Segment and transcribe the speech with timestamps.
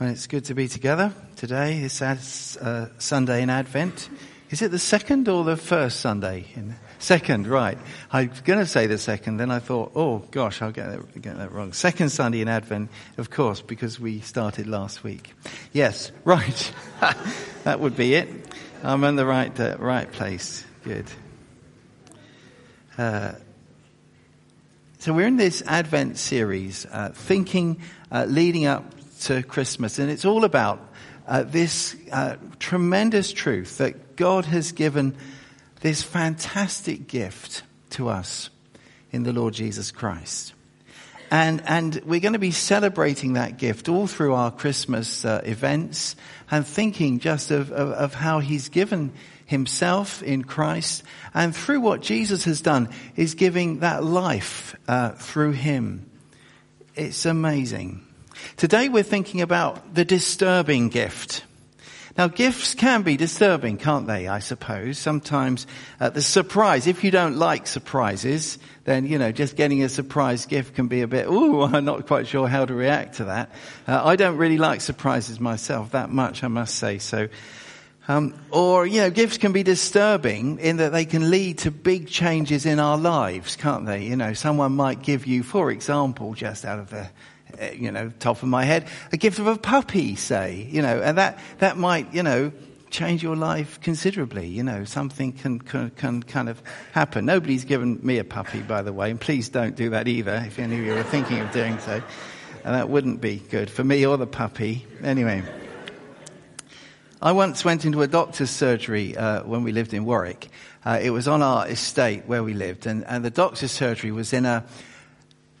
[0.00, 1.78] It's good to be together today.
[1.78, 4.08] It's uh, Sunday in Advent.
[4.50, 6.46] Is it the second or the first Sunday?
[6.56, 7.78] In, second, right.
[8.10, 11.22] I was going to say the second, then I thought, oh gosh, I'll get that,
[11.22, 11.72] get that wrong.
[11.72, 15.32] Second Sunday in Advent, of course, because we started last week.
[15.72, 16.72] Yes, right.
[17.62, 18.28] that would be it.
[18.82, 20.64] I'm in the right, uh, right place.
[20.82, 21.06] Good.
[22.98, 23.34] Uh,
[24.98, 27.80] so we're in this Advent series, uh, thinking,
[28.10, 28.84] uh, leading up
[29.24, 29.98] to Christmas.
[29.98, 30.80] And it's all about
[31.26, 35.16] uh, this uh, tremendous truth that God has given
[35.80, 38.50] this fantastic gift to us
[39.12, 40.54] in the Lord Jesus Christ.
[41.30, 46.16] And, and we're going to be celebrating that gift all through our Christmas uh, events
[46.50, 49.12] and thinking just of, of, of how He's given
[49.46, 51.02] Himself in Christ
[51.32, 56.10] and through what Jesus has done is giving that life uh, through Him.
[56.94, 58.03] It's amazing.
[58.56, 61.44] Today we're thinking about the disturbing gift.
[62.16, 64.28] Now gifts can be disturbing, can't they?
[64.28, 65.66] I suppose sometimes
[65.98, 66.86] uh, the surprise.
[66.86, 71.02] If you don't like surprises, then you know just getting a surprise gift can be
[71.02, 71.26] a bit.
[71.26, 73.50] Ooh, I'm not quite sure how to react to that.
[73.88, 76.98] Uh, I don't really like surprises myself that much, I must say.
[76.98, 77.28] So,
[78.06, 82.06] um, or you know, gifts can be disturbing in that they can lead to big
[82.06, 84.04] changes in our lives, can't they?
[84.04, 87.08] You know, someone might give you, for example, just out of the
[87.76, 91.18] you know, top of my head, a gift of a puppy, say, you know, and
[91.18, 92.52] that, that might, you know,
[92.90, 94.46] change your life considerably.
[94.46, 97.26] You know, something can, can, can, kind of happen.
[97.26, 100.58] Nobody's given me a puppy, by the way, and please don't do that either if
[100.58, 102.02] any of you are thinking of doing so.
[102.64, 104.86] And that wouldn't be good for me or the puppy.
[105.02, 105.42] Anyway.
[107.20, 110.50] I once went into a doctor's surgery uh, when we lived in Warwick.
[110.84, 114.34] Uh, it was on our estate where we lived, and, and the doctor's surgery was
[114.34, 114.62] in a,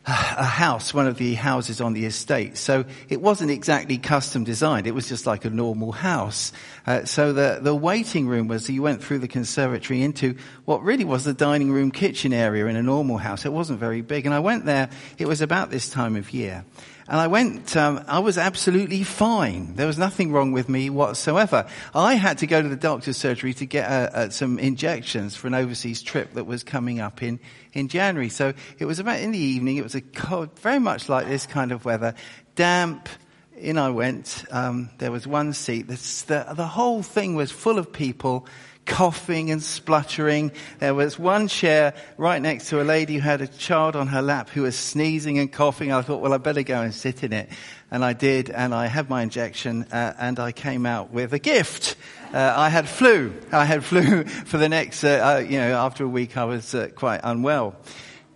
[0.06, 2.58] a house, one of the houses on the estate.
[2.58, 4.86] So it wasn't exactly custom designed.
[4.86, 6.52] It was just like a normal house.
[6.86, 11.04] Uh, so the, the waiting room was, you went through the conservatory into what really
[11.04, 13.46] was the dining room kitchen area in a normal house.
[13.46, 14.26] It wasn't very big.
[14.26, 16.66] And I went there, it was about this time of year.
[17.06, 19.74] And I went, um, I was absolutely fine.
[19.74, 21.66] There was nothing wrong with me whatsoever.
[21.94, 25.46] I had to go to the doctor's surgery to get uh, uh, some injections for
[25.46, 27.40] an overseas trip that was coming up in,
[27.74, 28.30] in January.
[28.30, 29.76] So it was about in the evening.
[29.76, 32.14] It was a cold, very much like this kind of weather,
[32.54, 33.08] damp.
[33.56, 34.44] In I went.
[34.50, 35.86] Um, there was one seat.
[35.86, 38.48] The, the whole thing was full of people
[38.86, 40.52] coughing and spluttering.
[40.78, 44.22] There was one chair right next to a lady who had a child on her
[44.22, 45.92] lap who was sneezing and coughing.
[45.92, 47.48] I thought, well, I better go and sit in it.
[47.90, 51.38] And I did, and I had my injection, uh, and I came out with a
[51.38, 51.96] gift.
[52.32, 53.32] Uh, I had flu.
[53.52, 56.74] I had flu for the next, uh, uh you know, after a week I was
[56.74, 57.76] uh, quite unwell.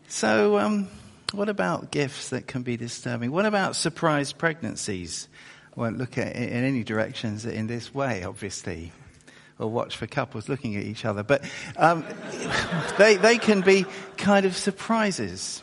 [0.07, 0.89] So, um,
[1.33, 3.33] what about gifts that can be disturbing?
[3.33, 5.29] What about surprise pregnancies?
[5.77, 8.93] I won't look at it in any directions in this way, obviously
[9.59, 11.23] or watch for couples looking at each other.
[11.23, 11.45] But
[11.77, 12.05] um,
[12.99, 13.87] they, they can be
[14.17, 15.63] kind of surprises,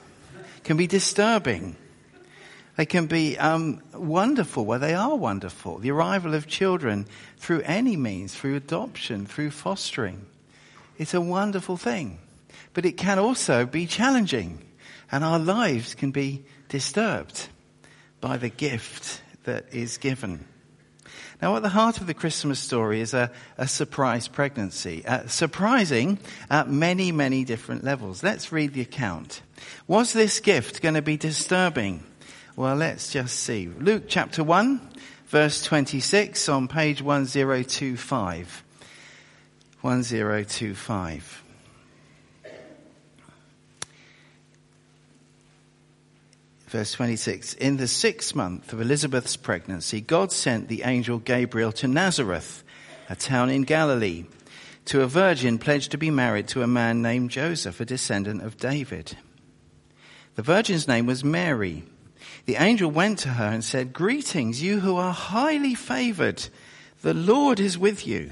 [0.63, 1.75] can be disturbing.
[2.77, 5.77] They can be um, wonderful, well, they are wonderful.
[5.77, 7.07] The arrival of children
[7.37, 10.25] through any means, through adoption, through fostering.
[10.97, 12.19] It's a wonderful thing.
[12.73, 14.61] But it can also be challenging,
[15.09, 17.47] and our lives can be disturbed
[18.19, 20.45] by the gift that is given.
[21.41, 26.19] Now, at the heart of the Christmas story is a, a surprise pregnancy, uh, surprising
[26.49, 28.23] at many, many different levels.
[28.23, 29.41] Let's read the account.
[29.87, 32.03] Was this gift going to be disturbing?
[32.55, 33.67] Well, let's just see.
[33.67, 34.81] Luke chapter 1,
[35.27, 38.63] verse 26 on page 1025.
[39.81, 41.44] 1025.
[46.75, 47.53] Verse 26.
[47.53, 52.65] In the sixth month of Elizabeth's pregnancy, God sent the angel Gabriel to Nazareth,
[53.07, 54.25] a town in Galilee,
[54.83, 58.57] to a virgin pledged to be married to a man named Joseph, a descendant of
[58.57, 59.15] David.
[60.35, 61.83] The virgin's name was Mary.
[62.45, 66.45] The angel went to her and said, Greetings, you who are highly favored.
[67.03, 68.31] The Lord is with you.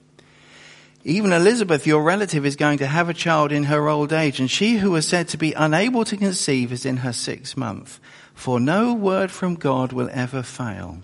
[1.03, 4.49] Even Elizabeth, your relative, is going to have a child in her old age, and
[4.49, 7.99] she who was said to be unable to conceive is in her sixth month.
[8.35, 10.99] For no word from God will ever fail.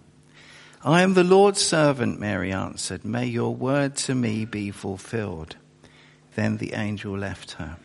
[0.84, 3.04] I am the Lord's servant, Mary answered.
[3.04, 5.56] May your word to me be fulfilled.
[6.36, 7.78] Then the angel left her.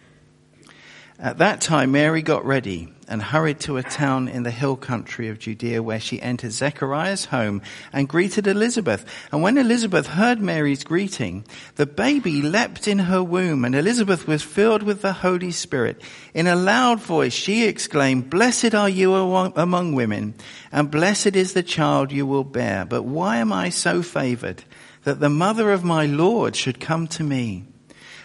[1.18, 5.28] At that time, Mary got ready and hurried to a town in the hill country
[5.28, 7.60] of Judea where she entered Zechariah's home
[7.92, 9.04] and greeted Elizabeth.
[9.30, 11.44] And when Elizabeth heard Mary's greeting,
[11.76, 16.00] the baby leapt in her womb and Elizabeth was filled with the Holy Spirit.
[16.32, 20.32] In a loud voice, she exclaimed, Blessed are you among women
[20.72, 22.86] and blessed is the child you will bear.
[22.86, 24.64] But why am I so favored
[25.04, 27.66] that the mother of my Lord should come to me?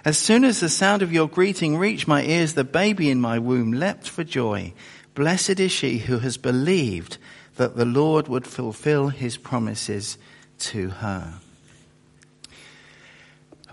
[0.06, 3.40] As soon as the sound of your greeting reached my ears, the baby in my
[3.40, 4.74] womb leapt for joy.
[5.16, 7.18] Blessed is she who has believed
[7.56, 10.18] that the Lord would fulfill his promises
[10.60, 11.40] to her.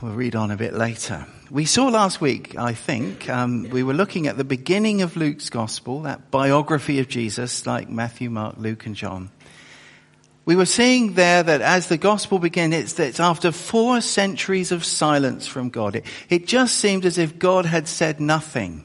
[0.00, 1.26] We'll read on a bit later.
[1.50, 5.50] We saw last week, I think, um, we were looking at the beginning of Luke's
[5.50, 9.30] gospel, that biography of Jesus, like Matthew, Mark, Luke, and John.
[10.46, 14.84] We were seeing there that as the gospel began, it's, it's after four centuries of
[14.84, 15.96] silence from God.
[15.96, 18.84] It, it just seemed as if God had said nothing.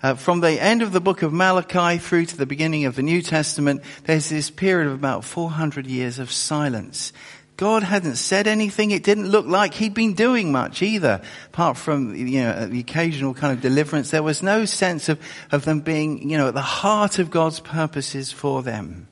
[0.00, 3.02] Uh, from the end of the book of Malachi through to the beginning of the
[3.02, 7.12] New Testament, there's this period of about 400 years of silence.
[7.56, 8.90] God hadn't said anything.
[8.90, 13.34] It didn't look like he'd been doing much either, apart from, you know, the occasional
[13.34, 14.10] kind of deliverance.
[14.10, 15.20] There was no sense of,
[15.52, 19.06] of them being, you know, at the heart of God's purposes for them.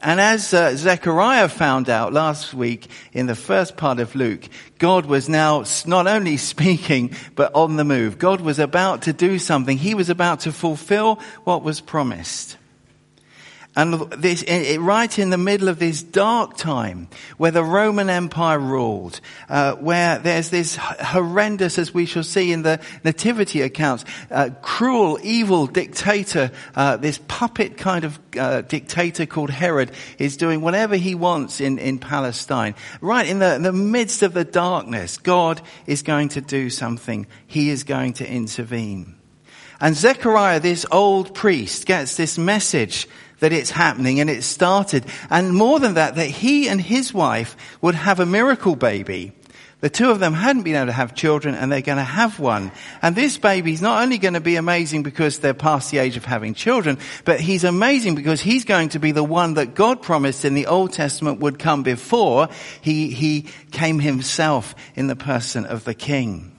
[0.00, 4.48] And as uh, Zechariah found out last week in the first part of Luke,
[4.78, 8.18] God was now not only speaking, but on the move.
[8.18, 9.76] God was about to do something.
[9.76, 12.56] He was about to fulfill what was promised.
[13.78, 14.42] And this,
[14.76, 20.18] right in the middle of this dark time where the Roman Empire ruled, uh, where
[20.18, 26.50] there's this horrendous, as we shall see in the nativity accounts, uh, cruel, evil dictator,
[26.74, 31.78] uh, this puppet kind of uh, dictator called Herod is doing whatever he wants in,
[31.78, 32.74] in Palestine.
[33.00, 37.28] Right in the, in the midst of the darkness, God is going to do something.
[37.46, 39.14] He is going to intervene.
[39.80, 43.06] And Zechariah, this old priest, gets this message
[43.40, 45.04] that it's happening and it started.
[45.30, 49.32] And more than that, that he and his wife would have a miracle baby.
[49.80, 52.40] The two of them hadn't been able to have children and they're going to have
[52.40, 52.72] one.
[53.00, 56.24] And this baby's not only going to be amazing because they're past the age of
[56.24, 60.44] having children, but he's amazing because he's going to be the one that God promised
[60.44, 62.48] in the Old Testament would come before
[62.80, 66.57] he, he came himself in the person of the king.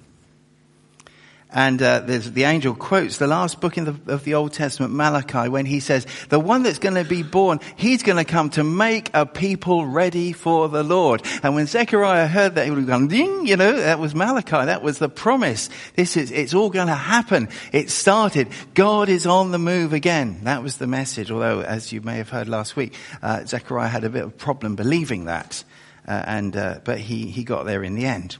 [1.52, 5.66] And uh, the angel quotes the last book the, of the Old Testament, Malachi, when
[5.66, 9.10] he says, the one that's going to be born, he's going to come to make
[9.16, 11.24] a people ready for the Lord.
[11.42, 14.66] And when Zechariah heard that, he would have gone, ding, you know, that was Malachi.
[14.66, 15.72] That was the promise.
[15.96, 17.50] This is, it's all going to happen.
[17.72, 18.50] It started.
[18.76, 20.42] God is on the move again.
[20.44, 21.32] That was the message.
[21.32, 22.94] Although, as you may have heard last week,
[23.24, 25.64] uh, Zechariah had a bit of problem believing that.
[26.08, 28.38] Uh, and, uh, but he, he got there in the end.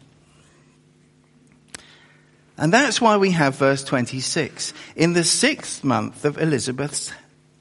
[2.60, 4.74] And that's why we have verse 26.
[4.98, 7.14] In the sixth month of Elizabeth's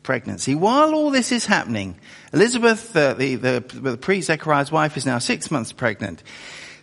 [0.02, 1.94] pregnancy, while all this is happening,
[2.32, 6.24] Elizabeth, uh, the, the, the pre-Zechariah's wife, is now six months pregnant.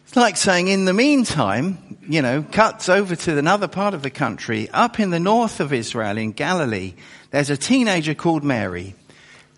[0.06, 4.10] It's like saying, in the meantime, you know, cuts over to another part of the
[4.10, 6.94] country, up in the north of Israel, in Galilee,
[7.32, 8.96] there's a teenager called Mary,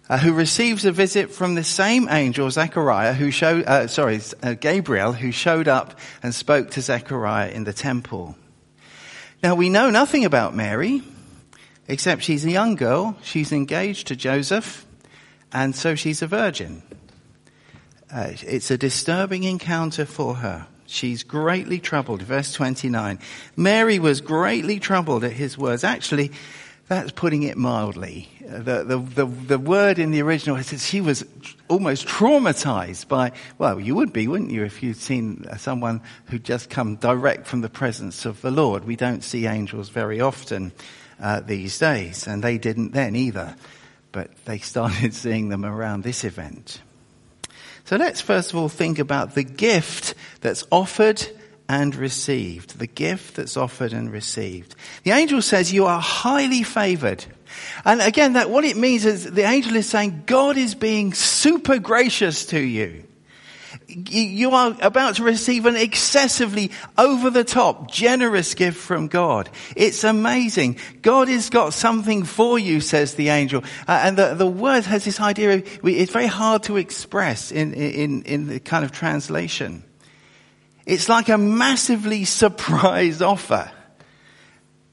[0.09, 4.55] uh, who receives a visit from the same angel, Zechariah, who showed, uh, sorry, uh,
[4.55, 8.35] Gabriel, who showed up and spoke to Zechariah in the temple.
[9.43, 11.03] Now we know nothing about Mary,
[11.87, 14.85] except she's a young girl, she's engaged to Joseph,
[15.53, 16.81] and so she's a virgin.
[18.11, 20.67] Uh, it's a disturbing encounter for her.
[20.87, 22.21] She's greatly troubled.
[22.21, 23.19] Verse 29.
[23.55, 25.83] Mary was greatly troubled at his words.
[25.83, 26.31] Actually,
[26.87, 28.29] that's putting it mildly.
[28.41, 31.25] The, the, the, the, word in the original says she was
[31.67, 36.69] almost traumatized by, well, you would be, wouldn't you, if you'd seen someone who'd just
[36.69, 38.85] come direct from the presence of the Lord.
[38.85, 40.71] We don't see angels very often
[41.21, 43.55] uh, these days, and they didn't then either.
[44.11, 46.81] But they started seeing them around this event.
[47.85, 51.25] So let's first of all think about the gift that's offered
[51.69, 52.79] and received.
[52.79, 54.75] The gift that's offered and received.
[55.03, 57.25] The angel says you are highly favored.
[57.85, 61.79] And again, that what it means is the angel is saying God is being super
[61.79, 63.03] gracious to you.
[63.87, 69.49] You are about to receive an excessively over the top, generous gift from God.
[69.75, 70.77] It's amazing.
[71.01, 73.63] God has got something for you, says the angel.
[73.87, 77.73] Uh, and the, the word has this idea of, it's very hard to express in,
[77.73, 79.83] in, in the kind of translation.
[80.85, 83.71] It's like a massively surprise offer.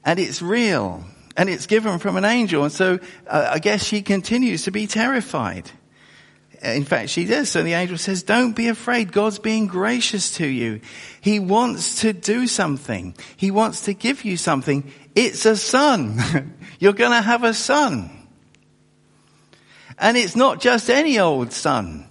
[0.03, 1.03] And it's real.
[1.37, 2.63] And it's given from an angel.
[2.63, 5.69] And so uh, I guess she continues to be terrified.
[6.61, 7.49] In fact, she does.
[7.49, 9.11] So the angel says, don't be afraid.
[9.11, 10.81] God's being gracious to you.
[11.21, 13.15] He wants to do something.
[13.35, 14.91] He wants to give you something.
[15.13, 16.53] It's a son.
[16.79, 18.09] You're going to have a son.
[19.97, 22.07] And it's not just any old son.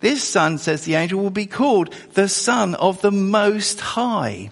[0.00, 4.50] This son, says the angel, will be called the son of the most high.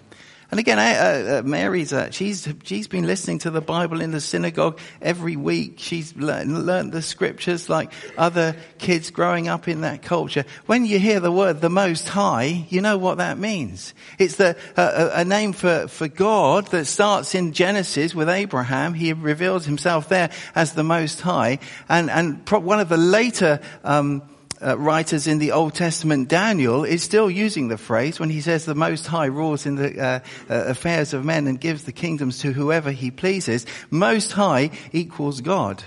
[0.51, 4.21] And again, uh, uh, Mary's, uh, she's, she's been listening to the Bible in the
[4.21, 5.75] synagogue every week.
[5.77, 10.45] She's learned, the scriptures like other kids growing up in that culture.
[10.67, 13.93] When you hear the word the Most High, you know what that means.
[14.19, 18.93] It's the, uh, a name for, for God that starts in Genesis with Abraham.
[18.93, 21.59] He reveals himself there as the Most High.
[21.89, 24.21] And, and one of the later, um,
[24.61, 28.65] uh, writers in the Old Testament, Daniel, is still using the phrase when he says
[28.65, 30.19] the Most High rules in the uh,
[30.49, 33.65] uh, affairs of men and gives the kingdoms to whoever he pleases.
[33.89, 35.83] Most High equals God.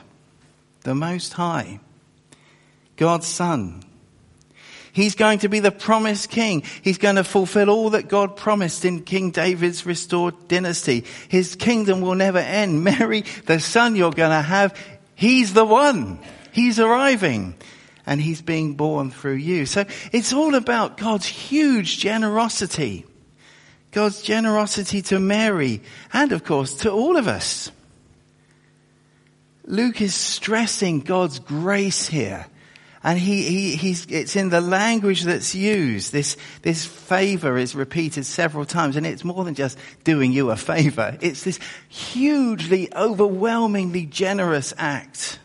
[0.83, 1.81] The Most High.
[2.97, 3.83] God's Son.
[4.93, 6.65] He's going to be the promised king.
[6.83, 11.05] He's going to fulfill all that God promised in King David's restored dynasty.
[11.29, 12.83] His kingdom will never end.
[12.89, 14.77] Mary, the son you're going to have,
[15.15, 16.19] he's the one.
[16.53, 17.55] He's arriving
[18.09, 19.67] and he's being born through you.
[19.67, 23.05] So it's all about God's huge generosity.
[23.91, 27.71] God's generosity to Mary and of course to all of us.
[29.67, 32.47] Luke is stressing God's grace here.
[33.05, 36.11] And he, he, he's, it's in the language that's used.
[36.11, 40.57] This, this favor is repeated several times and it's more than just doing you a
[40.57, 41.17] favor.
[41.21, 41.61] It's this
[41.91, 45.39] hugely, overwhelmingly generous act.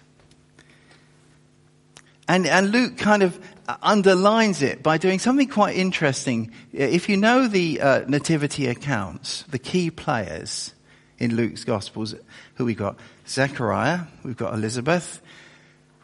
[2.28, 3.38] And, and Luke kind of
[3.82, 6.52] underlines it by doing something quite interesting.
[6.72, 10.74] If you know the uh, nativity accounts, the key players
[11.18, 12.16] in Luke's Gospels,
[12.56, 12.98] who we've got?
[13.28, 15.22] Zechariah, we've got Elizabeth,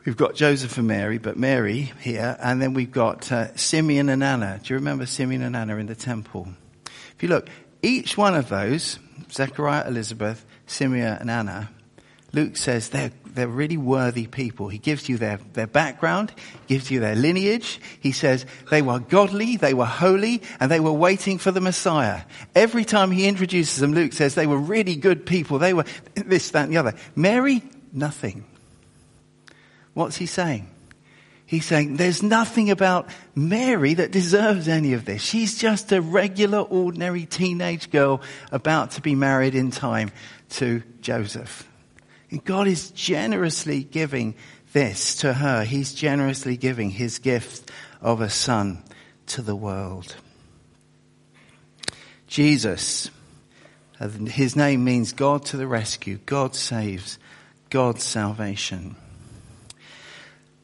[0.06, 4.24] we've got Joseph and Mary, but Mary here, and then we've got uh, Simeon and
[4.24, 4.60] Anna.
[4.64, 6.48] Do you remember Simeon and Anna in the temple?
[6.86, 7.50] If you look,
[7.82, 9.00] each one of those,
[9.32, 11.70] Zechariah, Elizabeth, Simeon and Anna,
[12.32, 14.68] Luke says they're, they're really worthy people.
[14.68, 16.34] He gives you their, their background,
[16.68, 17.80] gives you their lineage.
[18.00, 22.22] He says they were godly, they were holy, and they were waiting for the Messiah.
[22.54, 25.58] Every time he introduces them, Luke says they were really good people.
[25.58, 26.94] They were this, that, and the other.
[27.16, 28.46] Mary, nothing.
[29.94, 30.68] What's he saying?
[31.46, 35.24] He's saying there's nothing about Mary that deserves any of this.
[35.24, 40.12] She's just a regular, ordinary teenage girl about to be married in time
[40.50, 41.68] to Joseph.
[42.46, 44.36] God is generously giving
[44.74, 45.64] this to her.
[45.64, 47.72] He's generously giving his gift
[48.02, 48.84] of a son
[49.28, 50.16] to the world.
[52.28, 53.10] Jesus,
[54.28, 56.20] his name means God to the rescue.
[56.26, 57.18] God saves.
[57.70, 58.96] God's salvation.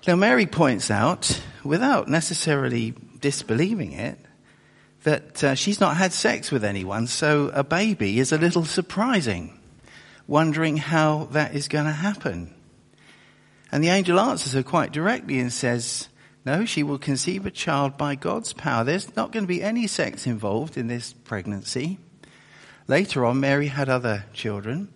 [0.07, 4.19] Now Mary points out, without necessarily disbelieving it,
[5.03, 9.54] that uh, she's not had sex with anyone, so a baby is a little surprising
[10.27, 12.53] wondering how that is going to happen.
[13.71, 16.07] And the angel answers her quite directly and says,
[16.45, 18.83] no, she will conceive a child by God's power.
[18.83, 21.97] There's not going to be any sex involved in this pregnancy.
[22.87, 24.89] Later on, Mary had other children.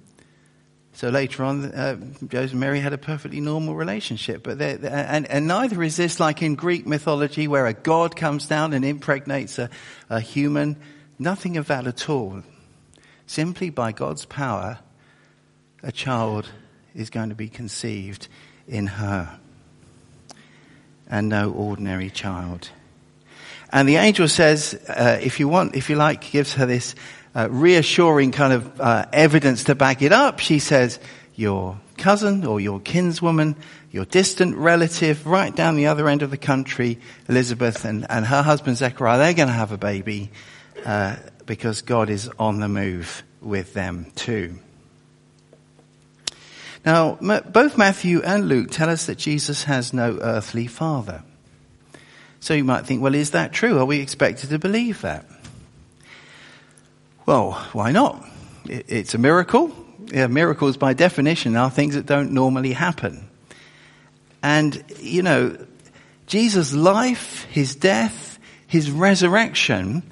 [0.93, 1.95] So later on, uh,
[2.27, 4.43] Joseph and Mary had a perfectly normal relationship.
[4.43, 8.15] But they're, they're, and, and, neither is this like in Greek mythology where a god
[8.15, 9.69] comes down and impregnates a,
[10.09, 10.77] a human.
[11.17, 12.43] Nothing of that at all.
[13.25, 14.79] Simply by God's power,
[15.83, 16.49] a child
[16.95, 18.27] is going to be conceived
[18.67, 19.39] in her.
[21.09, 22.69] And no ordinary child.
[23.71, 26.95] And the angel says, uh, if you want, if you like, gives her this
[27.35, 30.39] uh, reassuring kind of uh, evidence to back it up.
[30.39, 30.99] She says,
[31.35, 33.55] your cousin or your kinswoman,
[33.91, 38.41] your distant relative, right down the other end of the country, Elizabeth and, and her
[38.41, 40.31] husband Zechariah, they're going to have a baby
[40.85, 44.59] uh, because God is on the move with them too.
[46.85, 51.23] Now, both Matthew and Luke tell us that Jesus has no earthly father.
[52.39, 53.79] So you might think, well, is that true?
[53.79, 55.25] Are we expected to believe that?
[57.25, 58.25] Well, why not?
[58.65, 59.75] It's a miracle.
[60.11, 63.29] Yeah, miracles, by definition, are things that don't normally happen.
[64.41, 65.57] And, you know,
[66.27, 70.03] Jesus' life, his death, his resurrection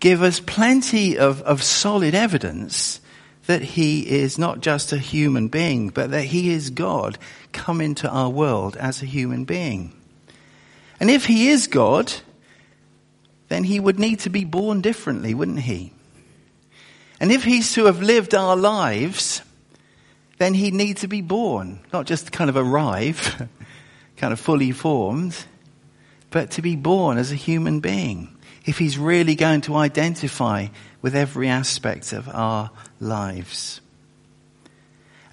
[0.00, 3.00] give us plenty of, of solid evidence
[3.46, 7.18] that he is not just a human being, but that he is God
[7.52, 9.92] come into our world as a human being.
[10.98, 12.12] And if he is God,
[13.48, 15.92] then he would need to be born differently, wouldn't he?
[17.20, 19.42] And if he's to have lived our lives,
[20.38, 23.48] then he'd need to be born, not just kind of arrive,
[24.16, 25.36] kind of fully formed,
[26.30, 28.35] but to be born as a human being.
[28.66, 30.66] If he's really going to identify
[31.00, 32.70] with every aspect of our
[33.00, 33.80] lives.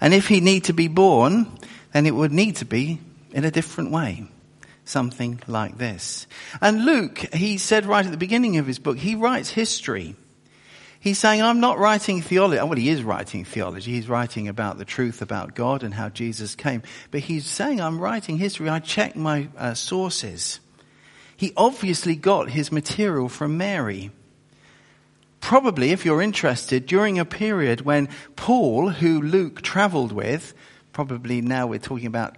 [0.00, 1.58] And if he need to be born,
[1.92, 3.00] then it would need to be
[3.32, 4.26] in a different way.
[4.84, 6.26] Something like this.
[6.60, 10.14] And Luke, he said right at the beginning of his book, he writes history.
[11.00, 12.62] He's saying, I'm not writing theology.
[12.62, 13.92] Well, he is writing theology.
[13.92, 16.82] He's writing about the truth about God and how Jesus came.
[17.10, 18.68] But he's saying, I'm writing history.
[18.68, 20.60] I check my uh, sources.
[21.36, 24.10] He obviously got his material from Mary.
[25.40, 30.54] Probably, if you're interested, during a period when Paul, who Luke traveled with,
[30.92, 32.36] probably now we're talking about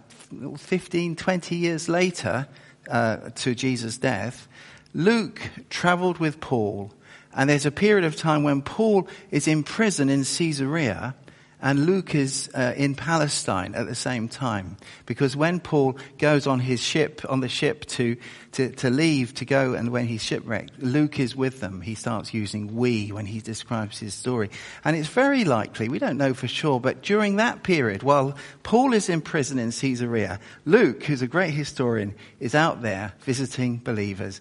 [0.58, 2.48] 15, 20 years later
[2.90, 4.48] uh, to Jesus' death,
[4.92, 6.92] Luke traveled with Paul
[7.36, 11.14] and there's a period of time when Paul is in prison in Caesarea
[11.62, 14.76] and Luke is uh, in Palestine at the same time.
[15.06, 18.16] Because when Paul goes on his ship, on the ship to,
[18.52, 21.80] to, to leave, to go, and when he's shipwrecked, Luke is with them.
[21.80, 24.50] He starts using we when he describes his story.
[24.84, 28.92] And it's very likely, we don't know for sure, but during that period, while Paul
[28.92, 34.40] is in prison in Caesarea, Luke, who's a great historian, is out there visiting believers,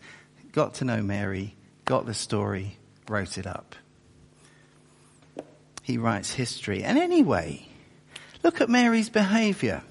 [0.52, 1.56] got to know Mary,
[1.86, 3.76] got the story, wrote it up.
[5.86, 6.84] He writes history.
[6.84, 7.68] And anyway,
[8.42, 9.84] look at Mary's behavior.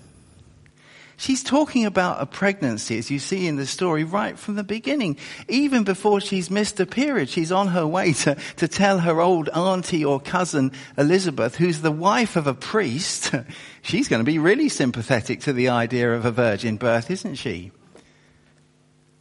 [1.16, 5.18] She's talking about a pregnancy, as you see in the story, right from the beginning.
[5.46, 9.48] Even before she's missed a period, she's on her way to, to tell her old
[9.50, 13.32] auntie or cousin Elizabeth, who's the wife of a priest.
[13.82, 17.70] she's going to be really sympathetic to the idea of a virgin birth, isn't she?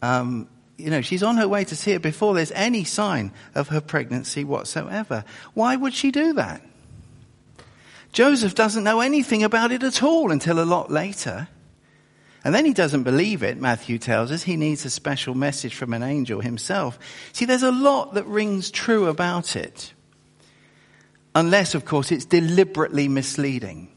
[0.02, 3.70] Um, you know, she's on her way to see it before there's any sign of
[3.70, 5.24] her pregnancy whatsoever.
[5.54, 6.62] Why would she do that?
[8.12, 11.48] Joseph doesn't know anything about it at all until a lot later.
[12.44, 14.44] And then he doesn't believe it, Matthew tells us.
[14.44, 17.00] He needs a special message from an angel himself.
[17.32, 19.94] See, there's a lot that rings true about it.
[21.36, 23.90] Unless, of course, it's deliberately misleading.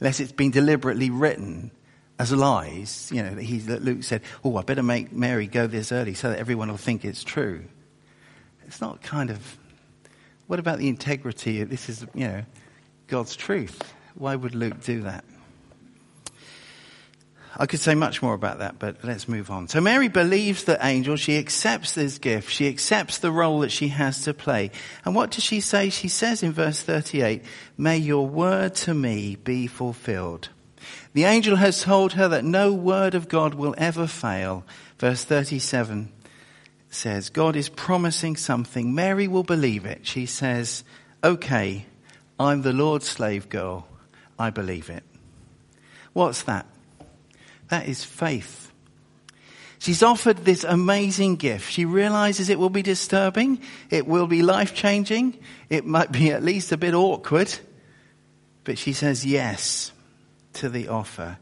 [0.00, 1.70] Unless it's been deliberately written
[2.18, 6.14] as lies, you know, he, Luke said, oh, I better make Mary go this early
[6.14, 7.64] so that everyone will think it's true.
[8.66, 9.58] It's not kind of,
[10.46, 11.62] what about the integrity?
[11.64, 12.42] This is, you know,
[13.08, 13.80] God's truth.
[14.14, 15.24] Why would Luke do that?
[17.56, 19.68] I could say much more about that, but let's move on.
[19.68, 21.16] So Mary believes the angel.
[21.16, 22.50] She accepts this gift.
[22.50, 24.70] She accepts the role that she has to play.
[25.04, 25.90] And what does she say?
[25.90, 27.42] She says in verse 38,
[27.76, 30.48] may your word to me be fulfilled.
[31.12, 34.64] The angel has told her that no word of God will ever fail.
[34.98, 36.10] Verse 37
[36.90, 38.94] says, God is promising something.
[38.94, 40.06] Mary will believe it.
[40.06, 40.84] She says,
[41.22, 41.86] okay,
[42.38, 43.86] I'm the Lord's slave girl.
[44.38, 45.04] I believe it.
[46.12, 46.66] What's that?
[47.68, 48.70] That is faith.
[49.78, 51.70] She's offered this amazing gift.
[51.70, 53.60] She realizes it will be disturbing.
[53.90, 55.38] It will be life changing.
[55.68, 57.52] It might be at least a bit awkward.
[58.62, 59.92] But she says yes
[60.54, 61.38] to the offer.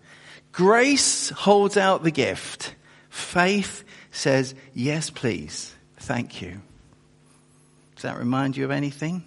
[0.53, 2.75] Grace holds out the gift.
[3.09, 5.75] Faith says, yes, please.
[5.97, 6.61] Thank you.
[7.95, 9.25] Does that remind you of anything?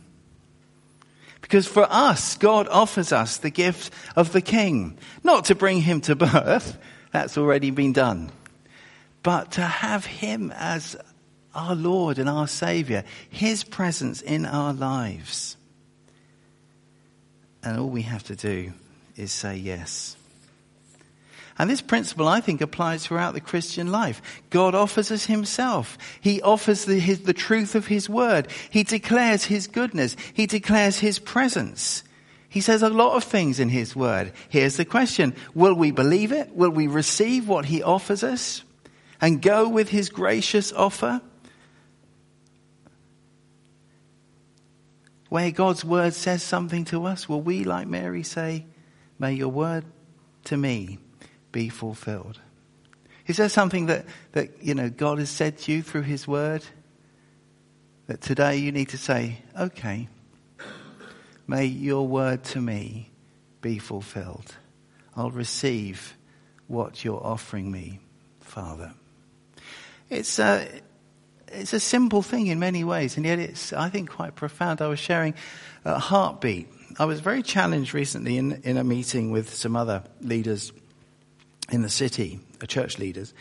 [1.42, 4.98] Because for us, God offers us the gift of the King.
[5.24, 6.78] Not to bring him to birth,
[7.12, 8.32] that's already been done.
[9.22, 10.96] But to have him as
[11.54, 15.56] our Lord and our Savior, his presence in our lives.
[17.62, 18.74] And all we have to do
[19.16, 20.16] is say yes.
[21.60, 24.22] And this principle, I think, applies throughout the Christian life.
[24.50, 25.98] God offers us Himself.
[26.20, 28.48] He offers the, his, the truth of His Word.
[28.72, 30.16] He declares His goodness.
[30.34, 32.04] He declares His presence.
[32.50, 34.32] He says a lot of things in His Word.
[34.50, 35.36] Here's the question.
[35.54, 36.56] Will we believe it?
[36.56, 38.64] Will we receive what He offers us?
[39.22, 41.22] And go with His gracious offer?
[45.30, 48.66] Where God's Word says something to us, will we, like Mary, say,
[49.24, 49.86] May your word
[50.44, 50.98] to me
[51.54, 52.42] be fulfilled.
[53.26, 56.62] Is there something that, that, you know, God has said to you through his word?
[58.08, 60.10] That today you need to say, okay,
[61.48, 63.12] may your word to me
[63.62, 64.58] be fulfilled.
[65.16, 66.18] I'll receive
[66.68, 68.02] what you're offering me,
[68.42, 68.94] Father.
[70.10, 70.68] It's, uh,
[71.48, 74.82] it's a simple thing in many ways, and yet it's, I think, quite profound.
[74.82, 75.34] I was sharing
[75.86, 76.68] a heartbeat.
[77.00, 80.72] I was very challenged recently in, in a meeting with some other leaders
[81.72, 83.34] in the city, uh, church leaders.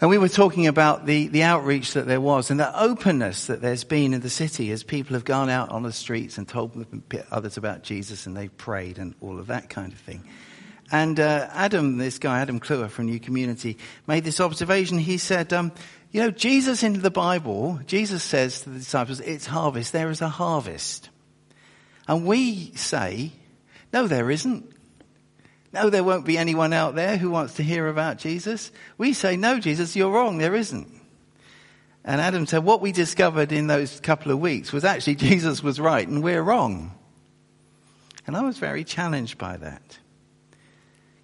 [0.00, 3.60] And we were talking about the, the outreach that there was and the openness that
[3.60, 6.86] there's been in the city as people have gone out on the streets and told
[7.30, 10.24] others about Jesus and they've prayed and all of that kind of thing.
[10.90, 14.98] And uh, Adam, this guy, Adam Kluwer from New Community, made this observation.
[14.98, 15.70] He said, um,
[16.10, 19.92] you know, Jesus in the Bible, Jesus says to the disciples, it's harvest.
[19.92, 21.08] There is a harvest.
[22.08, 23.32] And we say,
[23.92, 24.70] no, there isn't.
[25.72, 28.70] No, there won't be anyone out there who wants to hear about Jesus.
[28.98, 30.38] We say, no, Jesus, you're wrong.
[30.38, 30.88] There isn't.
[32.04, 35.80] And Adam said, what we discovered in those couple of weeks was actually Jesus was
[35.80, 36.92] right and we're wrong.
[38.26, 39.98] And I was very challenged by that.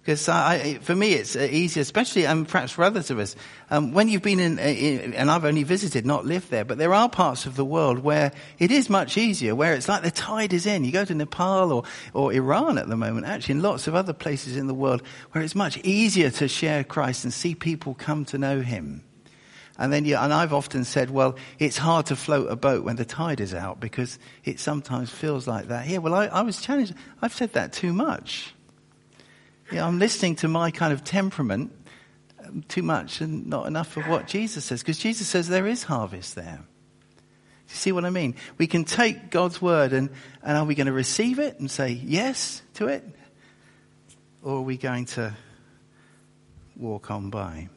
[0.09, 0.25] Because
[0.83, 3.35] for me, it's uh, easy, especially, and um, perhaps for others of us,
[3.69, 6.79] um, when you've been in, uh, in, and I've only visited, not lived there, but
[6.79, 10.09] there are parts of the world where it is much easier, where it's like the
[10.09, 10.83] tide is in.
[10.83, 11.83] You go to Nepal or,
[12.15, 15.43] or Iran at the moment, actually, and lots of other places in the world where
[15.43, 19.03] it's much easier to share Christ and see people come to know Him.
[19.77, 23.05] And then, and I've often said, well, it's hard to float a boat when the
[23.05, 26.01] tide is out because it sometimes feels like that here.
[26.01, 26.95] Well, I, I was challenged.
[27.21, 28.55] I've said that too much.
[29.71, 31.71] Yeah, I'm listening to my kind of temperament
[32.43, 35.83] um, too much and not enough of what Jesus says, because Jesus says there is
[35.83, 36.57] harvest there.
[36.57, 38.33] Do you see what I mean?
[38.57, 40.09] We can take God's word and,
[40.41, 43.03] and are we going to receive it and say yes to it?
[44.41, 45.35] Or are we going to
[46.75, 47.69] walk on by?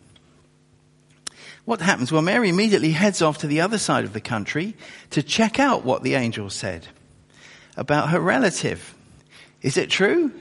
[1.66, 2.10] What happens?
[2.10, 4.76] Well, Mary immediately heads off to the other side of the country
[5.10, 6.88] to check out what the angel said
[7.76, 8.94] about her relative.
[9.60, 10.32] Is it true?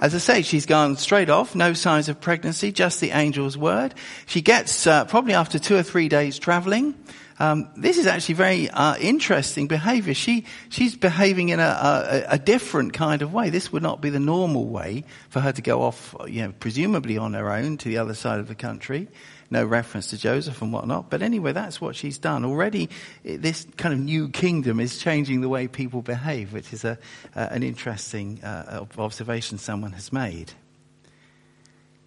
[0.00, 3.94] As I say, she's gone straight off, no signs of pregnancy, just the angel's word.
[4.24, 6.94] She gets, uh, probably after two or three days traveling,
[7.38, 10.12] um, this is actually very uh, interesting behavior.
[10.12, 13.48] She she's behaving in a, a, a, different kind of way.
[13.48, 17.16] This would not be the normal way for her to go off, you know, presumably
[17.16, 19.08] on her own to the other side of the country
[19.50, 21.10] no reference to Joseph and whatnot.
[21.10, 22.44] But anyway, that's what she's done.
[22.44, 22.88] Already,
[23.24, 26.98] this kind of new kingdom is changing the way people behave, which is a,
[27.34, 30.52] uh, an interesting uh, observation someone has made.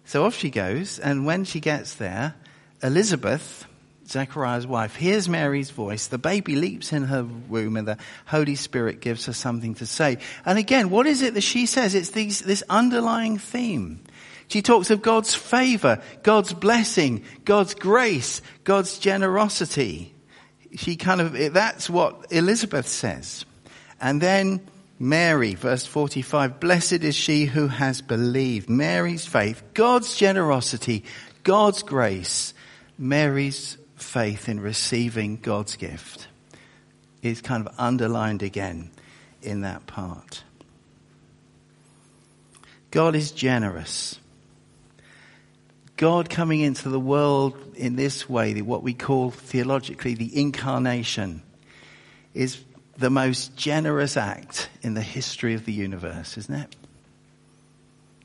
[0.06, 2.34] So off she goes, and when she gets there,
[2.82, 3.66] Elizabeth,
[4.06, 6.06] Zechariah's wife, hears Mary's voice.
[6.08, 10.18] The baby leaps in her womb, and the Holy Spirit gives her something to say.
[10.44, 11.94] And again, what is it that she says?
[11.94, 14.00] It's these, this underlying theme.
[14.48, 20.14] She talks of God's favor, God's blessing, God's grace, God's generosity.
[20.76, 23.44] She kind of, that's what Elizabeth says.
[24.00, 24.60] And then
[24.98, 28.68] Mary, verse 45, blessed is she who has believed.
[28.68, 31.04] Mary's faith, God's generosity,
[31.42, 32.54] God's grace,
[32.98, 36.28] Mary's faith in receiving God's gift
[37.22, 38.90] is kind of underlined again
[39.42, 40.44] in that part.
[42.90, 44.20] God is generous.
[45.96, 51.42] God coming into the world in this way, what we call theologically the incarnation,
[52.32, 52.60] is
[52.96, 56.76] the most generous act in the history of the universe, isn't it?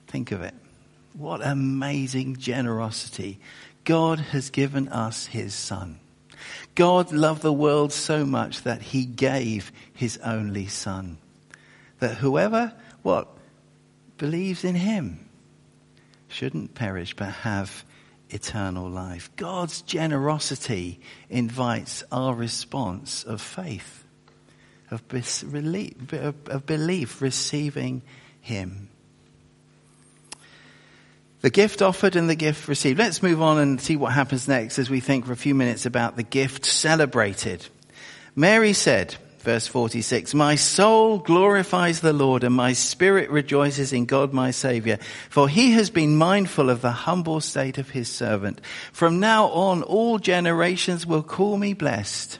[0.08, 0.56] Think of it.
[1.14, 3.40] What amazing generosity.
[3.84, 6.00] God has given us his son.
[6.74, 11.18] God loved the world so much that he gave his only son.
[12.00, 13.28] That whoever, what?
[14.18, 15.29] Believes in him
[16.30, 17.84] shouldn't perish but have
[18.30, 19.30] eternal life.
[19.36, 24.06] God's generosity invites our response of faith,
[24.92, 25.08] of
[26.66, 28.02] belief, receiving
[28.42, 28.90] Him.
[31.42, 33.00] The gift offered and the gift received.
[33.00, 35.86] Let's move on and see what happens next as we think for a few minutes
[35.86, 37.66] about the gift celebrated.
[38.36, 44.34] Mary said, Verse 46, My soul glorifies the Lord and my spirit rejoices in God
[44.34, 45.00] my Savior,
[45.30, 48.60] for he has been mindful of the humble state of his servant.
[48.92, 52.40] From now on, all generations will call me blessed.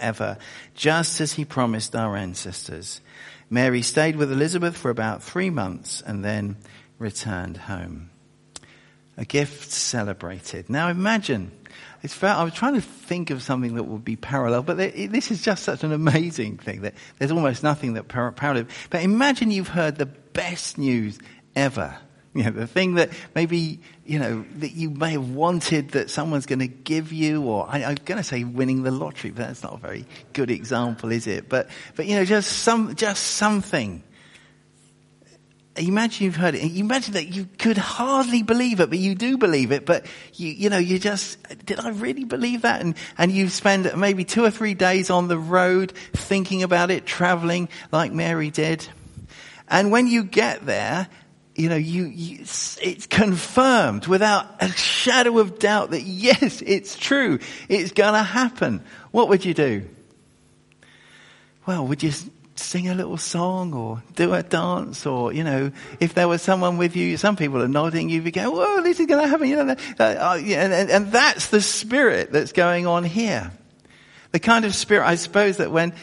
[0.01, 0.37] forever,
[0.73, 3.01] just as he promised our ancestors.
[3.49, 6.57] Mary stayed with Elizabeth for about three months and then
[6.97, 8.09] returned home.
[9.17, 10.69] A gift celebrated.
[10.69, 11.51] Now imagine
[12.01, 15.43] It's I was trying to think of something that would be parallel, but this is
[15.43, 18.65] just such an amazing thing that there's almost nothing that parallel.
[18.89, 21.19] But imagine you've heard the best news
[21.55, 21.97] ever.
[22.33, 26.45] You know, the thing that maybe, you know, that you may have wanted that someone's
[26.45, 29.63] going to give you, or I, am going to say winning the lottery, but that's
[29.63, 31.49] not a very good example, is it?
[31.49, 31.67] But,
[31.97, 34.01] but you know, just some, just something
[35.75, 36.77] imagine you've heard it.
[36.77, 39.85] Imagine that you could hardly believe it, but you do believe it.
[39.85, 42.81] But you, you know, you just, did I really believe that?
[42.81, 47.05] And, and you spend maybe two or three days on the road thinking about it,
[47.05, 48.87] traveling like Mary did.
[49.69, 51.07] And when you get there,
[51.61, 57.37] you know, you, you, it's confirmed without a shadow of doubt that yes, it's true.
[57.69, 58.83] It's gonna happen.
[59.11, 59.87] What would you do?
[61.67, 62.11] Well, would you
[62.55, 66.77] sing a little song or do a dance or, you know, if there was someone
[66.77, 69.47] with you, some people are nodding, you'd be going, whoa, this is going to happen,
[69.47, 73.51] you know, uh, uh, and, and, and that's the spirit that's going on here.
[74.31, 75.93] The kind of spirit, I suppose that when,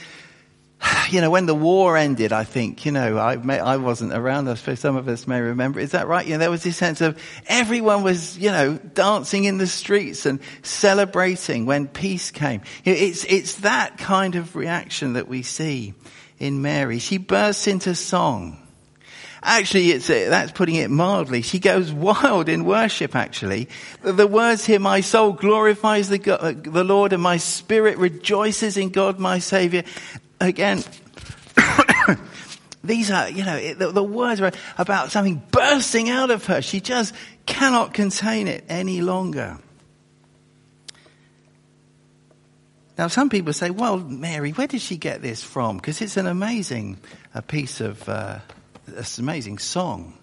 [1.11, 4.49] you know, when the war ended, I think, you know, I, may, I wasn't around,
[4.49, 6.27] I suppose some of us may remember, is that right?
[6.27, 10.27] You know, there was this sense of everyone was, you know, dancing in the streets
[10.27, 12.63] and celebrating when peace came.
[12.85, 15.95] It's, it's that kind of reaction that we see
[16.39, 16.99] in Mary.
[16.99, 18.63] She bursts into song.
[19.41, 21.43] Actually, it's, that's putting it mildly.
[21.43, 23.69] She goes wild in worship, actually.
[24.03, 28.91] The words here, my soul glorifies the, God, the Lord and my spirit rejoices in
[28.91, 29.85] God, my Savior.
[30.41, 30.83] Again,
[32.85, 36.63] these are, you know, the, the words are about something bursting out of her.
[36.63, 37.15] She just
[37.47, 39.59] cannot contain it any longer.
[42.97, 45.77] Now, some people say, well, Mary, where did she get this from?
[45.77, 46.99] Because it's an amazing
[47.33, 48.41] a piece of, uh,
[48.89, 50.19] it's an amazing song.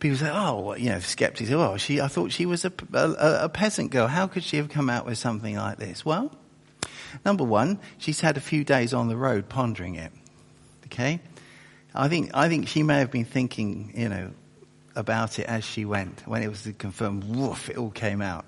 [0.00, 3.44] People say, oh, well, you know, skeptics oh, she, I thought she was a, a,
[3.44, 4.06] a peasant girl.
[4.06, 6.04] How could she have come out with something like this?
[6.04, 6.32] Well,
[7.24, 10.12] number one, she's had a few days on the road pondering it.
[10.86, 11.20] Okay?
[11.94, 14.30] I think, I think she may have been thinking, you know,
[14.94, 16.22] about it as she went.
[16.26, 18.44] When it was confirmed, woof, it all came out.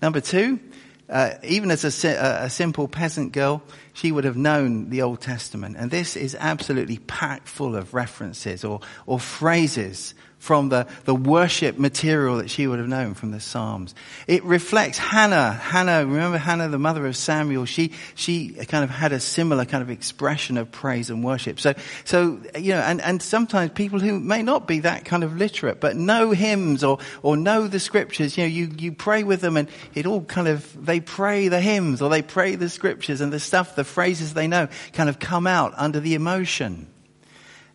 [0.00, 0.60] Number two,
[1.08, 3.62] uh, even as a, a, simple peasant girl,
[3.94, 5.76] she would have known the Old Testament.
[5.78, 11.78] And this is absolutely packed full of references or, or phrases from the, the worship
[11.78, 13.94] material that she would have known from the Psalms.
[14.26, 15.52] It reflects Hannah.
[15.52, 17.64] Hannah, remember Hannah, the mother of Samuel?
[17.64, 21.58] She, she kind of had a similar kind of expression of praise and worship.
[21.58, 21.74] So,
[22.04, 25.80] so, you know, and, and sometimes people who may not be that kind of literate,
[25.80, 29.56] but know hymns or, or know the scriptures, you know, you, you pray with them
[29.56, 33.32] and it all kind of, they pray the hymns or they pray the scriptures and
[33.32, 36.86] the stuff, the phrases they know kind of come out under the emotion.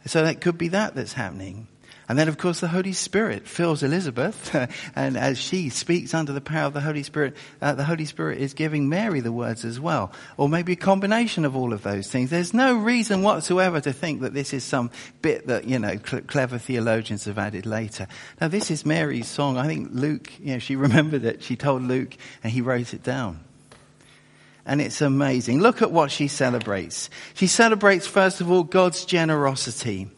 [0.05, 1.67] So that could be that that's happening.
[2.13, 4.55] And then, of course, the Holy Spirit fills Elizabeth,
[4.95, 8.37] and as she speaks under the power of the Holy Spirit, uh, the Holy Spirit
[8.37, 10.11] is giving Mary the words as well.
[10.37, 12.29] Or maybe a combination of all of those things.
[12.29, 14.91] There's no reason whatsoever to think that this is some
[15.23, 18.05] bit that, you know, cl- clever theologians have added later.
[18.39, 19.57] Now, this is Mary's song.
[19.57, 21.41] I think Luke, you know, she remembered it.
[21.41, 23.39] She told Luke, and he wrote it down
[24.65, 25.59] and it's amazing.
[25.59, 27.09] Look at what she celebrates.
[27.33, 30.09] She celebrates, first of all, God's generosity.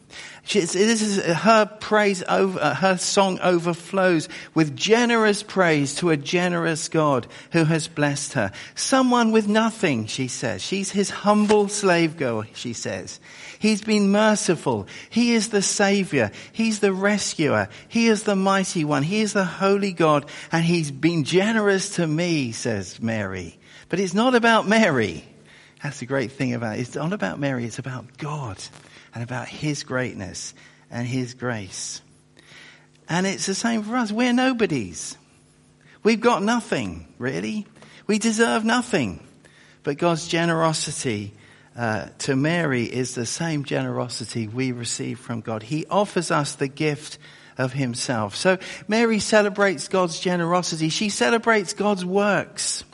[0.48, 6.88] This is her praise over, uh, her song overflows with generous praise to a generous
[6.88, 8.52] God who has blessed her.
[8.76, 10.62] Someone with nothing, she says.
[10.62, 13.18] She's his humble slave girl, she says.
[13.58, 14.86] He's been merciful.
[15.10, 16.30] He is the savior.
[16.52, 17.68] He's the rescuer.
[17.88, 19.02] He is the mighty one.
[19.02, 23.58] He is the holy God and he's been generous to me, says Mary.
[23.88, 25.24] But it's not about Mary.
[25.82, 26.80] That's the great thing about it.
[26.80, 27.64] It's not about Mary.
[27.64, 28.58] It's about God
[29.14, 30.54] and about His greatness
[30.90, 32.02] and His grace.
[33.08, 34.10] And it's the same for us.
[34.10, 35.16] We're nobodies.
[36.02, 37.66] We've got nothing, really.
[38.06, 39.24] We deserve nothing.
[39.82, 41.32] But God's generosity
[41.76, 45.62] uh, to Mary is the same generosity we receive from God.
[45.62, 47.18] He offers us the gift
[47.58, 48.34] of Himself.
[48.34, 50.88] So Mary celebrates God's generosity.
[50.88, 52.84] She celebrates God's works.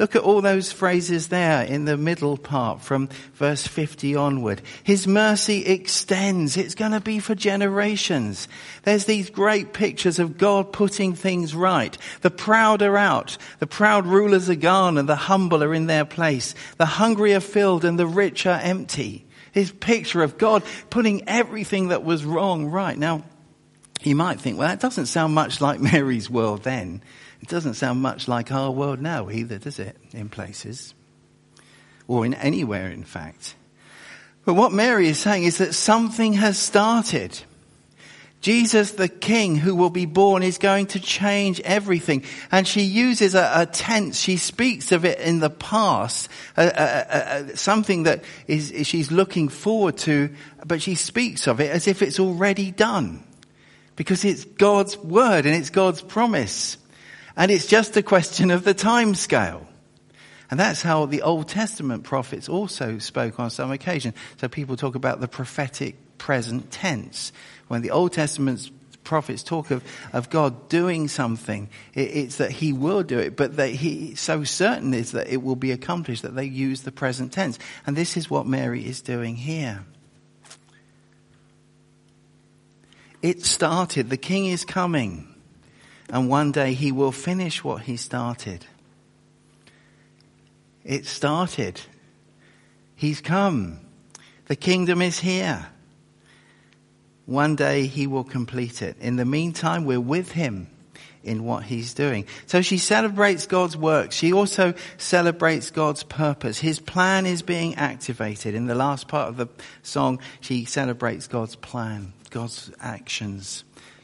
[0.00, 4.62] Look at all those phrases there in the middle part from verse 50 onward.
[4.82, 6.56] His mercy extends.
[6.56, 8.48] It's going to be for generations.
[8.84, 11.98] There's these great pictures of God putting things right.
[12.22, 13.36] The proud are out.
[13.58, 16.54] The proud rulers are gone and the humble are in their place.
[16.78, 19.26] The hungry are filled and the rich are empty.
[19.52, 22.96] His picture of God putting everything that was wrong right.
[22.96, 23.22] Now,
[24.02, 27.02] you might think, well, that doesn't sound much like Mary's world then.
[27.40, 29.96] It doesn't sound much like our world now either, does it?
[30.12, 30.94] In places.
[32.06, 33.54] Or in anywhere, in fact.
[34.44, 37.38] But what Mary is saying is that something has started.
[38.40, 42.24] Jesus, the King who will be born, is going to change everything.
[42.50, 44.18] And she uses a, a tense.
[44.18, 46.28] She speaks of it in the past,
[47.54, 50.30] something that is, is she's looking forward to,
[50.64, 53.22] but she speaks of it as if it's already done.
[53.96, 56.78] Because it's God's word and it's God's promise.
[57.36, 59.66] And it's just a question of the time scale.
[60.50, 64.14] And that's how the Old Testament prophets also spoke on some occasion.
[64.38, 67.32] So people talk about the prophetic present tense.
[67.68, 68.68] When the Old Testament
[69.04, 73.56] prophets talk of, of God doing something, it, it's that He will do it, but
[73.56, 77.32] that He so certain is that it will be accomplished that they use the present
[77.32, 77.58] tense.
[77.86, 79.84] And this is what Mary is doing here.
[83.22, 84.10] It started.
[84.10, 85.29] The King is coming.
[86.12, 88.66] And one day He will finish what He started.
[90.84, 91.80] It started.
[92.96, 93.80] He's come.
[94.46, 95.66] The kingdom is here.
[97.30, 98.96] One day he will complete it.
[99.00, 100.66] In the meantime, we're with him
[101.22, 102.26] in what he's doing.
[102.46, 104.10] So she celebrates God's work.
[104.10, 106.58] She also celebrates God's purpose.
[106.58, 108.56] His plan is being activated.
[108.56, 109.46] In the last part of the
[109.84, 113.62] song, she celebrates God's plan, God's actions,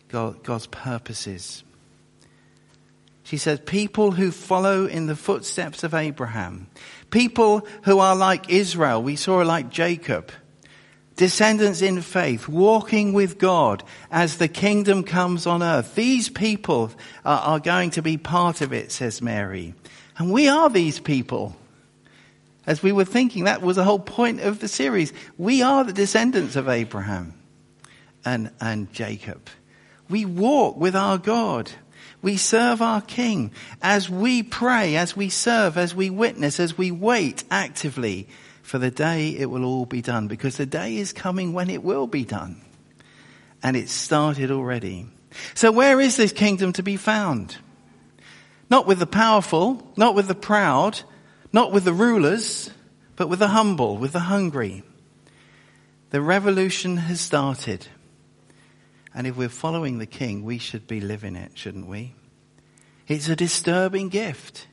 [0.09, 1.65] God, God's purposes.
[3.27, 6.69] She says, people who follow in the footsteps of Abraham,
[7.11, 10.31] people who are like Israel, we saw like Jacob,
[11.17, 15.97] descendants in faith, walking with God as the kingdom comes on earth.
[15.97, 16.93] These people
[17.25, 19.75] are, are going to be part of it, says Mary.
[20.19, 21.57] And we are these people.
[22.65, 25.13] As we were thinking, that was the whole point of the series.
[25.37, 27.35] We are the descendants of Abraham
[28.25, 29.49] and, and Jacob.
[30.09, 31.73] We walk with our God.
[32.23, 33.53] We serve our King
[33.83, 38.29] as we pray, as we serve, as we witness, as we wait actively
[38.67, 41.85] for the day it will all be done because the day is coming when it
[41.85, 42.61] will be done.
[43.63, 45.07] And it's started already.
[45.55, 47.57] So where is this kingdom to be found?
[48.69, 51.01] Not with the powerful, not with the proud,
[51.53, 52.71] not with the rulers,
[53.15, 54.83] but with the humble, with the hungry.
[56.11, 57.87] The revolution has started.
[59.17, 62.13] And if we're following the King, we should be living it, shouldn't we?
[63.09, 64.67] It's a disturbing gift.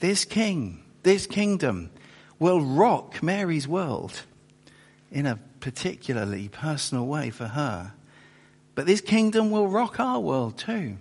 [0.00, 1.90] This King, this kingdom
[2.38, 4.24] will rock Mary's world
[5.10, 7.92] in a particularly personal way for her.
[8.74, 10.98] But this kingdom will rock our world too.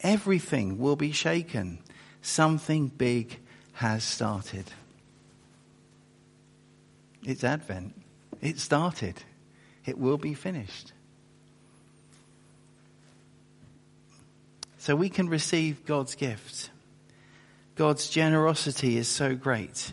[0.00, 1.80] Everything will be shaken.
[2.22, 3.38] Something big
[3.74, 4.64] has started.
[7.24, 7.94] It's Advent.
[8.40, 9.22] It started.
[9.84, 10.92] It will be finished.
[14.78, 16.70] So we can receive God's gift.
[17.76, 19.92] God's generosity is so great.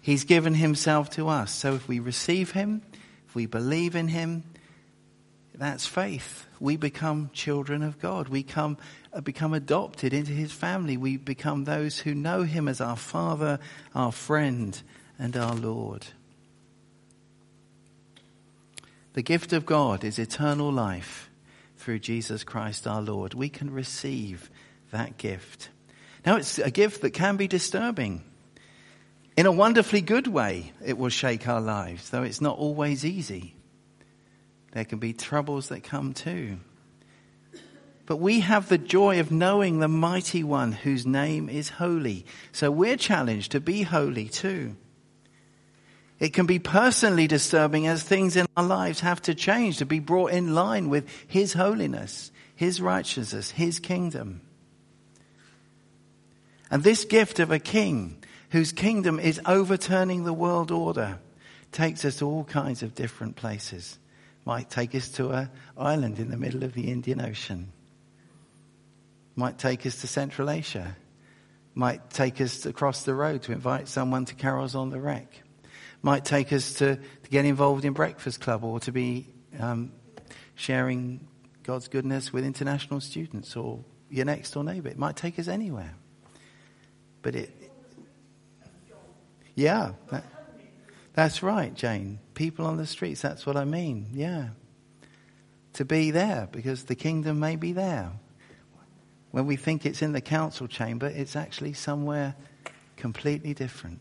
[0.00, 1.52] He's given himself to us.
[1.52, 2.82] So if we receive him,
[3.26, 4.44] if we believe in him,
[5.54, 6.46] that's faith.
[6.60, 8.28] We become children of God.
[8.28, 8.78] We come,
[9.12, 10.96] uh, become adopted into his family.
[10.96, 13.58] We become those who know him as our Father,
[13.92, 14.80] our friend,
[15.18, 16.06] and our Lord.
[19.18, 21.28] The gift of God is eternal life
[21.76, 23.34] through Jesus Christ our Lord.
[23.34, 24.48] We can receive
[24.92, 25.70] that gift.
[26.24, 28.22] Now, it's a gift that can be disturbing.
[29.36, 33.56] In a wonderfully good way, it will shake our lives, though it's not always easy.
[34.70, 36.58] There can be troubles that come too.
[38.06, 42.24] But we have the joy of knowing the mighty one whose name is holy.
[42.52, 44.76] So we're challenged to be holy too.
[46.18, 50.00] It can be personally disturbing as things in our lives have to change to be
[50.00, 54.40] brought in line with His holiness, His righteousness, His kingdom.
[56.70, 61.18] And this gift of a king whose kingdom is overturning the world order
[61.70, 63.98] takes us to all kinds of different places.
[64.44, 67.72] Might take us to an island in the middle of the Indian Ocean.
[69.36, 70.96] Might take us to Central Asia.
[71.74, 75.42] Might take us across the road to invite someone to carols on the rec
[76.02, 79.26] might take us to, to get involved in Breakfast Club or to be
[79.58, 79.92] um,
[80.54, 81.26] sharing
[81.62, 84.88] God's goodness with international students or your next door neighbor.
[84.88, 85.94] It might take us anywhere.
[87.22, 87.72] But it,
[89.54, 90.24] yeah, that,
[91.14, 92.20] that's right, Jane.
[92.34, 94.10] People on the streets, that's what I mean.
[94.12, 94.50] Yeah.
[95.74, 98.12] To be there because the kingdom may be there.
[99.30, 102.34] When we think it's in the council chamber, it's actually somewhere
[102.96, 104.00] completely different.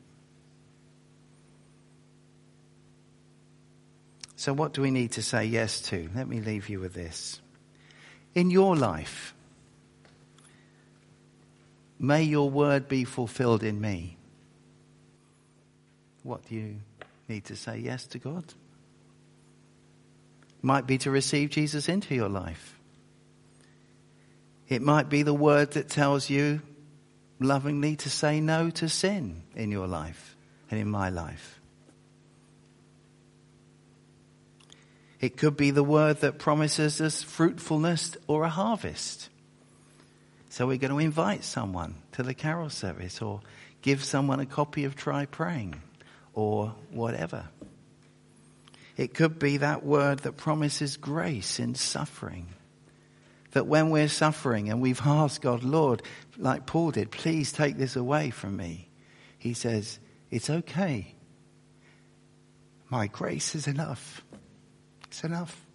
[4.38, 6.10] So, what do we need to say yes to?
[6.16, 7.42] Let me leave you with this.
[8.34, 9.34] In your life,
[12.00, 14.16] may your word be fulfilled in me.
[16.24, 16.76] What do you
[17.28, 18.46] need to say yes to God?
[20.62, 22.78] might be to receive Jesus into your life.
[24.68, 26.62] It might be the word that tells you
[27.40, 30.36] lovingly to say no to sin in your life
[30.70, 31.57] and in my life.
[35.20, 39.30] It could be the word that promises us fruitfulness or a harvest.
[40.50, 43.42] So we're going to invite someone to the carol service or
[43.82, 45.82] give someone a copy of Try Praying
[46.34, 47.46] or whatever.
[48.96, 52.48] It could be that word that promises grace in suffering.
[53.52, 56.02] That when we're suffering and we've asked God, Lord,
[56.38, 58.90] like Paul did, please take this away from me.
[59.38, 60.00] He says,
[60.30, 61.16] it's okay.
[62.90, 64.24] My grace is enough.
[65.18, 65.66] It's enough.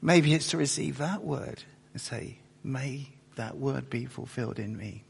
[0.00, 1.62] Maybe it's to receive that word
[1.92, 5.04] and say, may that word be fulfilled in me.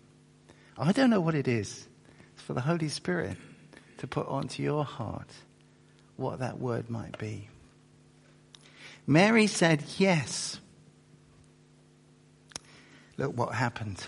[0.77, 1.87] I don't know what it is.
[2.35, 3.37] It's for the Holy Spirit
[3.99, 5.31] to put onto your heart
[6.17, 7.47] what that word might be.
[9.07, 10.59] Mary said yes.
[13.17, 14.05] Look what happened.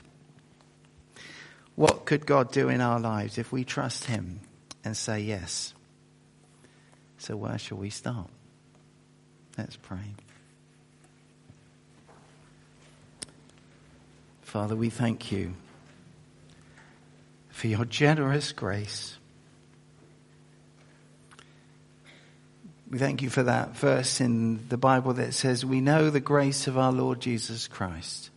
[1.76, 4.40] What could God do in our lives if we trust Him
[4.82, 5.72] and say yes?
[7.18, 8.28] So, where shall we start?
[9.60, 9.98] Let's pray.
[14.40, 15.52] Father, we thank you
[17.50, 19.18] for your generous grace.
[22.90, 26.66] We thank you for that verse in the Bible that says, We know the grace
[26.66, 28.30] of our Lord Jesus Christ,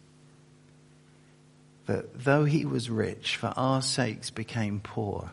[1.85, 5.31] that though he was rich, for our sakes became poor,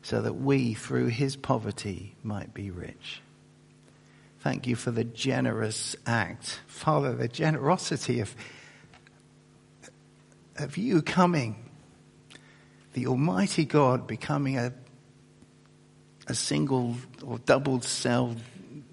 [0.00, 3.20] so that we, through his poverty, might be rich.
[4.40, 8.34] Thank you for the generous act, Father, the generosity of,
[10.56, 11.70] of you coming,
[12.92, 14.72] the Almighty God becoming a
[16.26, 18.34] a single or double cell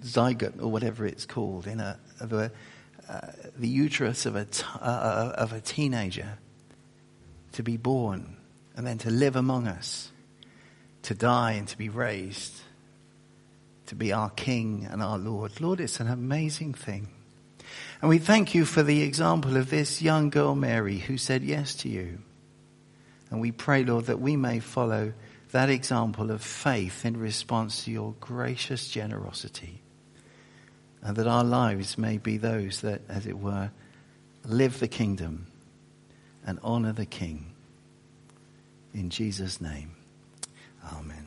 [0.02, 2.52] zygote or whatever it's called in a, of a,
[3.08, 3.20] uh,
[3.56, 6.38] the uterus of a, t- uh, uh, of a teenager
[7.52, 8.36] to be born
[8.76, 10.10] and then to live among us,
[11.02, 12.60] to die and to be raised,
[13.86, 15.60] to be our King and our Lord.
[15.60, 17.08] Lord, it's an amazing thing.
[18.00, 21.74] And we thank you for the example of this young girl, Mary, who said yes
[21.76, 22.18] to you.
[23.30, 25.12] And we pray, Lord, that we may follow
[25.52, 29.80] that example of faith in response to your gracious generosity.
[31.02, 33.70] And that our lives may be those that, as it were,
[34.44, 35.46] live the kingdom
[36.46, 37.52] and honor the King.
[38.92, 39.92] In Jesus' name,
[40.92, 41.23] amen.